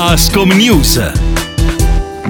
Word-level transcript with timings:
Ascom 0.00 0.48
News. 0.56 1.29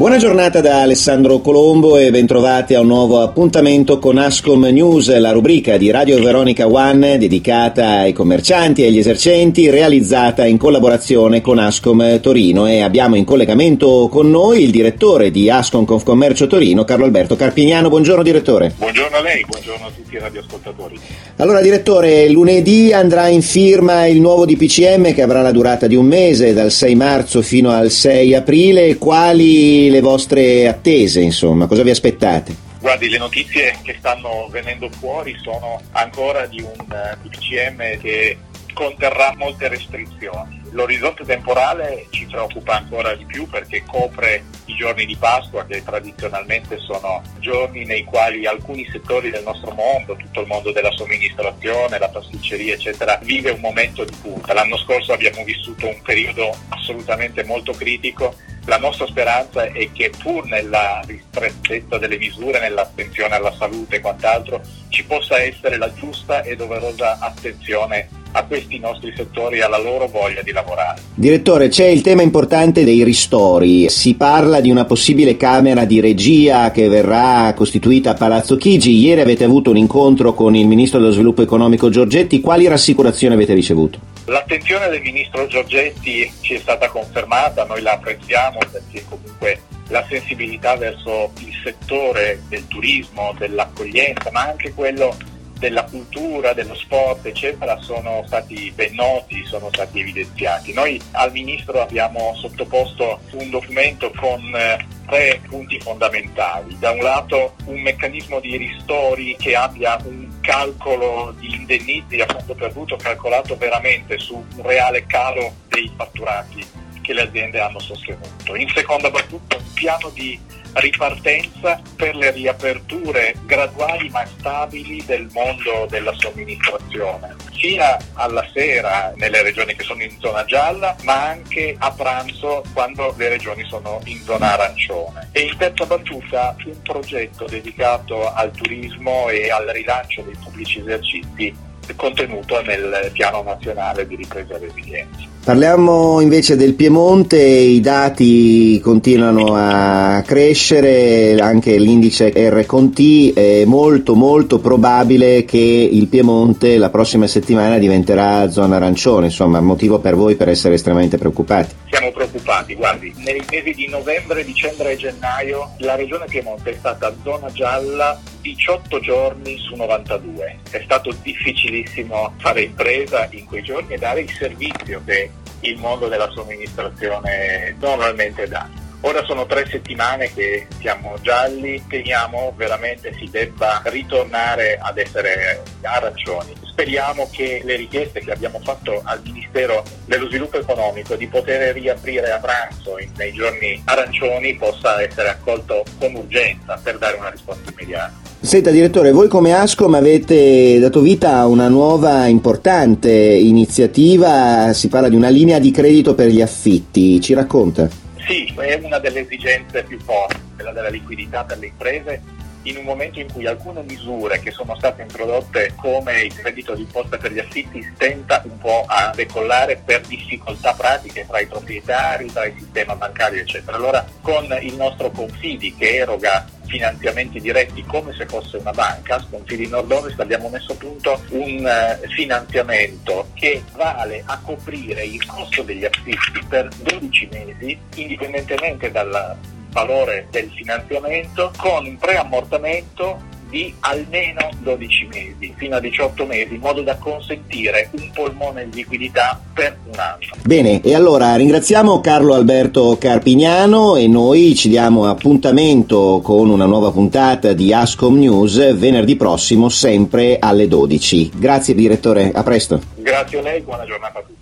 Buona 0.00 0.16
giornata 0.16 0.62
da 0.62 0.80
Alessandro 0.80 1.40
Colombo 1.40 1.98
e 1.98 2.10
bentrovati 2.10 2.72
a 2.72 2.80
un 2.80 2.86
nuovo 2.86 3.20
appuntamento 3.20 3.98
con 3.98 4.16
Ascom 4.16 4.64
News, 4.64 5.14
la 5.18 5.30
rubrica 5.30 5.76
di 5.76 5.90
Radio 5.90 6.18
Veronica 6.22 6.66
One 6.66 7.18
dedicata 7.18 7.98
ai 7.98 8.14
commercianti 8.14 8.82
e 8.82 8.86
agli 8.86 8.96
esercenti, 8.96 9.68
realizzata 9.68 10.46
in 10.46 10.56
collaborazione 10.56 11.42
con 11.42 11.58
Ascom 11.58 12.18
Torino 12.20 12.66
e 12.66 12.80
abbiamo 12.80 13.14
in 13.16 13.26
collegamento 13.26 14.08
con 14.10 14.30
noi 14.30 14.62
il 14.62 14.70
direttore 14.70 15.30
di 15.30 15.50
Ascom 15.50 15.84
Confcommercio 15.84 16.46
Torino, 16.46 16.84
Carlo 16.84 17.04
Alberto 17.04 17.36
Carpignano. 17.36 17.90
Buongiorno 17.90 18.22
direttore. 18.22 18.72
Buongiorno 18.78 19.18
a 19.18 19.20
lei, 19.20 19.44
buongiorno 19.46 19.84
a 19.84 19.90
tutti 19.94 20.14
i 20.14 20.18
radioascoltatori. 20.18 20.98
Allora 21.36 21.60
direttore, 21.60 22.26
lunedì 22.30 22.90
andrà 22.94 23.28
in 23.28 23.42
firma 23.42 24.06
il 24.06 24.20
nuovo 24.22 24.46
DPCM 24.46 25.12
che 25.12 25.20
avrà 25.20 25.42
la 25.42 25.52
durata 25.52 25.86
di 25.86 25.94
un 25.94 26.06
mese, 26.06 26.54
dal 26.54 26.70
6 26.70 26.94
marzo 26.94 27.42
fino 27.42 27.70
al 27.70 27.90
6 27.90 28.34
aprile. 28.34 28.96
Quali 28.96 29.88
le 29.90 30.00
vostre 30.00 30.66
attese, 30.68 31.20
insomma? 31.20 31.66
Cosa 31.66 31.82
vi 31.82 31.90
aspettate? 31.90 32.68
Guardi, 32.80 33.10
le 33.10 33.18
notizie 33.18 33.76
che 33.82 33.96
stanno 33.98 34.48
venendo 34.50 34.88
fuori 34.88 35.36
sono 35.42 35.80
ancora 35.92 36.46
di 36.46 36.62
un 36.62 36.86
eh, 36.90 37.98
che 37.98 38.38
conterrà 38.72 39.34
molte 39.36 39.68
restrizioni. 39.68 40.62
L'orizzonte 40.70 41.24
temporale 41.24 42.06
ci 42.10 42.26
preoccupa 42.26 42.76
ancora 42.76 43.14
di 43.14 43.24
più 43.24 43.46
perché 43.48 43.82
copre 43.84 44.44
i 44.66 44.74
giorni 44.74 45.04
di 45.04 45.16
Pasqua 45.16 45.66
che 45.66 45.82
tradizionalmente 45.84 46.78
sono 46.78 47.22
giorni 47.40 47.84
nei 47.84 48.04
quali 48.04 48.46
alcuni 48.46 48.88
settori 48.90 49.30
del 49.30 49.42
nostro 49.42 49.72
mondo, 49.72 50.16
tutto 50.16 50.40
il 50.40 50.46
mondo 50.46 50.72
della 50.72 50.92
somministrazione, 50.92 51.98
la 51.98 52.08
pasticceria 52.08 52.74
eccetera, 52.74 53.18
vive 53.22 53.50
un 53.50 53.60
momento 53.60 54.04
di 54.04 54.14
punta. 54.22 54.54
L'anno 54.54 54.78
scorso 54.78 55.12
abbiamo 55.12 55.42
vissuto 55.44 55.86
un 55.86 56.00
periodo 56.02 56.56
assolutamente 56.68 57.44
molto 57.44 57.72
critico 57.72 58.34
la 58.66 58.78
nostra 58.78 59.06
speranza 59.06 59.64
è 59.64 59.90
che 59.92 60.10
pur 60.18 60.46
nella 60.46 61.02
ristrettezza 61.06 61.98
delle 61.98 62.18
misure, 62.18 62.60
nell'attenzione 62.60 63.34
alla 63.34 63.52
salute 63.52 63.96
e 63.96 64.00
quant'altro, 64.00 64.60
ci 64.90 65.04
possa 65.04 65.40
essere 65.40 65.78
la 65.78 65.90
giusta 65.94 66.42
e 66.42 66.54
doverosa 66.56 67.18
attenzione 67.20 68.08
a 68.32 68.44
questi 68.44 68.78
nostri 68.78 69.12
settori 69.16 69.58
e 69.58 69.62
alla 69.62 69.78
loro 69.78 70.06
voglia 70.06 70.42
di 70.42 70.52
lavorare. 70.52 71.00
Direttore, 71.14 71.68
c'è 71.68 71.86
il 71.86 72.02
tema 72.02 72.22
importante 72.22 72.84
dei 72.84 73.02
ristori. 73.02 73.88
Si 73.88 74.14
parla 74.14 74.60
di 74.60 74.70
una 74.70 74.84
possibile 74.84 75.36
camera 75.36 75.84
di 75.84 76.00
regia 76.00 76.70
che 76.70 76.88
verrà 76.88 77.52
costituita 77.54 78.10
a 78.10 78.14
Palazzo 78.14 78.56
Chigi. 78.56 78.98
Ieri 78.98 79.20
avete 79.20 79.44
avuto 79.44 79.70
un 79.70 79.76
incontro 79.76 80.34
con 80.34 80.54
il 80.54 80.66
Ministro 80.66 81.00
dello 81.00 81.12
Sviluppo 81.12 81.42
Economico 81.42 81.88
Giorgetti. 81.88 82.40
Quali 82.40 82.68
rassicurazioni 82.68 83.34
avete 83.34 83.54
ricevuto? 83.54 83.98
L'attenzione 84.26 84.88
del 84.88 85.00
ministro 85.00 85.46
Giorgetti 85.46 86.30
ci 86.40 86.54
è 86.54 86.58
stata 86.58 86.88
confermata, 86.88 87.64
noi 87.64 87.82
la 87.82 87.92
apprezziamo 87.92 88.58
perché 88.70 89.04
comunque 89.08 89.58
la 89.90 90.04
sensibilità 90.08 90.76
verso 90.76 91.32
il 91.38 91.54
settore 91.62 92.42
del 92.48 92.66
turismo, 92.68 93.34
dell'accoglienza, 93.38 94.30
ma 94.30 94.42
anche 94.42 94.72
quello 94.72 95.16
della 95.58 95.84
cultura, 95.84 96.54
dello 96.54 96.74
sport, 96.74 97.26
eccetera, 97.26 97.78
sono 97.80 98.24
stati 98.26 98.72
ben 98.74 98.94
noti, 98.94 99.44
sono 99.44 99.68
stati 99.70 100.00
evidenziati. 100.00 100.72
Noi 100.72 100.98
al 101.12 101.30
Ministro 101.32 101.82
abbiamo 101.82 102.34
sottoposto 102.34 103.20
un 103.32 103.50
documento 103.50 104.10
con 104.16 104.40
eh, 104.54 104.78
tre 105.06 105.40
punti 105.46 105.78
fondamentali. 105.78 106.78
Da 106.78 106.92
un 106.92 107.00
lato 107.00 107.56
un 107.66 107.78
meccanismo 107.82 108.40
di 108.40 108.56
ristori 108.56 109.36
che 109.38 109.54
abbia 109.54 109.98
un 110.02 110.28
calcolo 110.40 111.34
di 111.38 111.54
indennizi 111.54 112.20
a 112.20 112.26
fondo 112.26 112.54
perduto 112.54 112.96
calcolato 112.96 113.54
veramente 113.56 114.18
su 114.18 114.34
un 114.34 114.62
reale 114.62 115.04
calo 115.04 115.52
dei 115.68 115.92
fatturati 115.94 116.79
che 117.10 117.14
le 117.14 117.22
aziende 117.22 117.60
hanno 117.60 117.80
sostenuto. 117.80 118.54
In 118.54 118.68
seconda 118.68 119.10
battuta 119.10 119.56
un 119.56 119.72
piano 119.74 120.10
di 120.10 120.38
ripartenza 120.74 121.80
per 121.96 122.14
le 122.14 122.30
riaperture 122.30 123.34
graduali 123.44 124.08
ma 124.10 124.24
stabili 124.24 125.04
del 125.04 125.28
mondo 125.32 125.86
della 125.88 126.12
somministrazione, 126.14 127.34
sia 127.50 127.98
alla 128.14 128.46
sera 128.52 129.12
nelle 129.16 129.42
regioni 129.42 129.74
che 129.74 129.82
sono 129.82 130.04
in 130.04 130.16
zona 130.20 130.44
gialla, 130.44 130.94
ma 131.02 131.30
anche 131.30 131.74
a 131.76 131.90
pranzo 131.90 132.62
quando 132.72 133.12
le 133.16 133.30
regioni 133.30 133.64
sono 133.64 134.00
in 134.04 134.22
zona 134.22 134.52
arancione. 134.52 135.30
E 135.32 135.40
in 135.40 135.56
terza 135.56 135.84
battuta 135.86 136.54
un 136.64 136.80
progetto 136.82 137.44
dedicato 137.46 138.32
al 138.32 138.52
turismo 138.52 139.28
e 139.28 139.50
al 139.50 139.66
rilancio 139.66 140.22
dei 140.22 140.36
pubblici 140.40 140.78
esercizi 140.78 141.68
contenuto 141.96 142.60
nel 142.62 143.10
piano 143.12 143.42
nazionale 143.42 144.06
di 144.06 144.16
ripresa 144.16 144.54
e 144.54 144.58
resilienza. 144.58 145.28
Parliamo 145.42 146.20
invece 146.20 146.54
del 146.54 146.74
Piemonte, 146.74 147.40
i 147.40 147.80
dati 147.80 148.78
continuano 148.80 149.54
a 149.56 150.22
crescere, 150.24 151.34
anche 151.40 151.78
l'indice 151.78 152.30
R-Conti, 152.34 153.32
è 153.32 153.64
molto 153.64 154.14
molto 154.14 154.58
probabile 154.58 155.46
che 155.46 155.56
il 155.58 156.08
Piemonte 156.08 156.76
la 156.76 156.90
prossima 156.90 157.26
settimana 157.26 157.78
diventerà 157.78 158.50
zona 158.50 158.76
arancione, 158.76 159.26
insomma 159.26 159.60
motivo 159.60 159.98
per 159.98 160.14
voi 160.14 160.34
per 160.36 160.50
essere 160.50 160.74
estremamente 160.74 161.16
preoccupati. 161.16 161.74
Siamo 161.88 162.12
preoccupati, 162.12 162.74
guardi, 162.74 163.12
nei 163.24 163.42
mesi 163.50 163.72
di 163.72 163.88
novembre, 163.88 164.44
dicembre 164.44 164.92
e 164.92 164.96
gennaio 164.96 165.70
la 165.78 165.96
regione 165.96 166.26
Piemonte 166.28 166.70
è 166.70 166.76
stata 166.78 167.14
zona 167.22 167.50
gialla 167.50 168.20
18 168.40 169.00
giorni 169.00 169.58
su 169.58 169.74
92. 169.74 170.58
È 170.70 170.80
stato 170.82 171.12
difficilissimo 171.22 172.34
fare 172.38 172.62
impresa 172.62 173.28
in 173.30 173.44
quei 173.46 173.62
giorni 173.62 173.94
e 173.94 173.98
dare 173.98 174.20
il 174.20 174.30
servizio 174.30 175.02
che 175.04 175.30
il 175.60 175.76
mondo 175.78 176.08
della 176.08 176.30
somministrazione 176.30 177.76
normalmente 177.78 178.48
dà. 178.48 178.68
Ora 179.02 179.24
sono 179.24 179.46
tre 179.46 179.66
settimane 179.66 180.30
che 180.32 180.66
siamo 180.78 181.16
gialli, 181.22 181.82
temiamo 181.88 182.52
veramente 182.54 183.14
si 183.14 183.30
debba 183.30 183.80
ritornare 183.86 184.78
ad 184.78 184.98
essere 184.98 185.62
arancioni. 185.80 186.54
Speriamo 186.66 187.28
che 187.32 187.62
le 187.64 187.76
richieste 187.76 188.20
che 188.20 188.30
abbiamo 188.30 188.60
fatto 188.60 189.00
al 189.04 189.22
Ministero 189.22 189.84
dello 190.04 190.28
Sviluppo 190.28 190.58
Economico 190.58 191.16
di 191.16 191.26
poter 191.28 191.74
riaprire 191.74 192.30
a 192.30 192.38
pranzo 192.38 192.96
nei 193.16 193.32
giorni 193.32 193.80
arancioni 193.86 194.54
possa 194.56 195.00
essere 195.00 195.30
accolto 195.30 195.82
con 195.98 196.14
urgenza 196.14 196.78
per 196.82 196.98
dare 196.98 197.16
una 197.16 197.30
risposta 197.30 197.70
immediata. 197.70 198.29
Senta 198.42 198.70
direttore, 198.70 199.12
voi 199.12 199.28
come 199.28 199.52
Ascom 199.52 199.92
avete 199.92 200.78
dato 200.78 201.02
vita 201.02 201.36
a 201.36 201.46
una 201.46 201.68
nuova 201.68 202.26
importante 202.26 203.12
iniziativa, 203.12 204.72
si 204.72 204.88
parla 204.88 205.10
di 205.10 205.14
una 205.14 205.28
linea 205.28 205.58
di 205.58 205.70
credito 205.70 206.14
per 206.14 206.28
gli 206.28 206.40
affitti, 206.40 207.20
ci 207.20 207.34
racconta? 207.34 207.86
Sì, 208.26 208.50
è 208.56 208.80
una 208.82 208.98
delle 208.98 209.20
esigenze 209.20 209.84
più 209.84 210.00
forti, 210.00 210.40
quella 210.54 210.72
della 210.72 210.88
liquidità 210.88 211.44
per 211.44 211.58
le 211.58 211.66
imprese 211.66 212.22
in 212.62 212.78
un 212.78 212.84
momento 212.84 213.20
in 213.20 213.30
cui 213.30 213.46
alcune 213.46 213.82
misure 213.86 214.40
che 214.40 214.50
sono 214.50 214.74
state 214.76 215.02
introdotte 215.02 215.72
come 215.76 216.22
il 216.22 216.34
credito 216.34 216.74
d'imposta 216.74 217.18
per 217.18 217.32
gli 217.32 217.38
affitti 217.38 217.86
stenta 217.94 218.42
un 218.44 218.58
po' 218.58 218.84
a 218.86 219.12
decollare 219.14 219.80
per 219.84 220.00
difficoltà 220.06 220.72
pratiche 220.72 221.26
tra 221.28 221.40
i 221.40 221.46
proprietari, 221.46 222.32
tra 222.32 222.46
il 222.46 222.54
sistema 222.58 222.94
bancario 222.96 223.40
eccetera. 223.40 223.76
Allora 223.76 224.04
con 224.20 224.44
il 224.60 224.74
nostro 224.76 225.10
Confidi 225.10 225.74
che 225.74 225.96
eroga 225.96 226.46
finanziamenti 226.70 227.40
diretti 227.40 227.84
come 227.84 228.14
se 228.14 228.24
fosse 228.26 228.56
una 228.56 228.70
banca, 228.70 229.22
Confidi 229.28 229.66
Nord-Ovest 229.66 230.20
abbiamo 230.20 230.48
messo 230.48 230.72
a 230.72 230.76
punto 230.76 231.20
un 231.30 231.64
uh, 231.64 232.08
finanziamento 232.08 233.28
che 233.34 233.62
vale 233.74 234.22
a 234.24 234.38
coprire 234.38 235.04
il 235.04 235.24
costo 235.26 235.62
degli 235.62 235.84
affitti 235.84 236.40
per 236.48 236.68
12 236.68 237.28
mesi 237.32 237.78
indipendentemente 237.96 238.90
dalla 238.90 239.36
valore 239.70 240.26
del 240.30 240.50
finanziamento 240.50 241.52
con 241.56 241.86
un 241.86 241.96
preammortamento 241.96 243.29
di 243.50 243.74
almeno 243.80 244.48
12 244.60 245.08
mesi, 245.12 245.52
fino 245.56 245.76
a 245.76 245.80
18 245.80 246.24
mesi, 246.24 246.54
in 246.54 246.60
modo 246.60 246.82
da 246.82 246.96
consentire 246.96 247.90
un 247.92 248.10
polmone 248.14 248.68
di 248.68 248.76
liquidità 248.76 249.38
per 249.52 249.76
un 249.84 249.98
anno. 249.98 250.18
Bene, 250.42 250.80
e 250.80 250.94
allora 250.94 251.34
ringraziamo 251.36 252.00
Carlo 252.00 252.34
Alberto 252.34 252.96
Carpignano 252.98 253.96
e 253.96 254.06
noi 254.06 254.54
ci 254.54 254.68
diamo 254.68 255.06
appuntamento 255.06 256.20
con 256.22 256.48
una 256.48 256.66
nuova 256.66 256.90
puntata 256.90 257.52
di 257.52 257.72
Ascom 257.74 258.18
News 258.18 258.74
venerdì 258.76 259.16
prossimo, 259.16 259.68
sempre 259.68 260.38
alle 260.38 260.68
12. 260.68 261.32
Grazie 261.34 261.74
direttore, 261.74 262.30
a 262.32 262.42
presto. 262.42 262.80
Grazie 262.96 263.38
a 263.38 263.42
lei, 263.42 263.60
buona 263.60 263.84
giornata 263.84 264.20
a 264.20 264.22
tutti. 264.22 264.38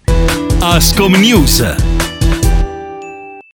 Ascom 0.61 1.15
News 1.15 1.75